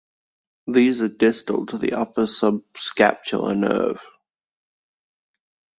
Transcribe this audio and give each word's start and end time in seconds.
These 0.65 1.03
are 1.03 1.09
distal 1.09 1.67
to 1.67 1.77
the 1.77 1.93
upper 1.93 2.23
subscapular 2.23 3.55
nerve. 3.55 4.01